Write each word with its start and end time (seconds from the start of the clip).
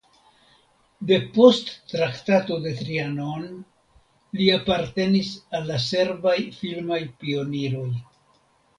Depost 1.11 1.69
Traktato 1.91 2.57
de 2.63 2.73
Trianon 2.81 3.45
li 4.41 4.49
apartenis 4.57 5.33
al 5.61 5.71
la 5.73 5.81
serbaj 5.89 6.37
filmaj 6.61 7.03
pioniroj. 7.25 7.91